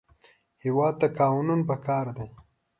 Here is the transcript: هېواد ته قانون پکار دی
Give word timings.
هېواد 0.63 0.93
ته 1.01 1.07
قانون 1.19 1.59
پکار 1.69 2.05
دی 2.17 2.27